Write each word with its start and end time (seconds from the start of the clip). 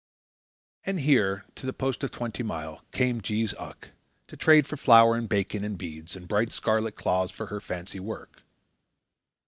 And 0.83 1.01
here, 1.01 1.45
to 1.53 1.67
the 1.67 1.73
post 1.73 2.03
of 2.03 2.09
Twenty 2.09 2.41
Mile, 2.41 2.83
came 2.91 3.21
Jees 3.21 3.53
Uck, 3.59 3.89
to 4.29 4.35
trade 4.35 4.65
for 4.65 4.75
flour 4.75 5.15
and 5.15 5.29
bacon, 5.29 5.63
and 5.63 5.77
beads, 5.77 6.15
and 6.15 6.27
bright 6.27 6.51
scarlet 6.51 6.95
cloths 6.95 7.31
for 7.31 7.45
her 7.53 7.59
fancy 7.61 7.99
work. 7.99 8.41